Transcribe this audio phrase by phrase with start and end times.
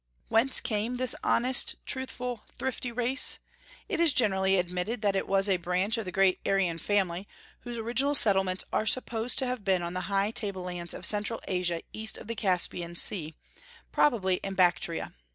[0.29, 3.37] Whence came this honest, truthful, thrifty race?
[3.87, 7.27] It is generally admitted that it was a branch of the great Aryan family,
[7.59, 11.39] whose original settlements are supposed to have been on the high table lands of Central
[11.47, 13.35] Asia east of the Caspian Sea,
[13.91, 15.13] probably in Bactria.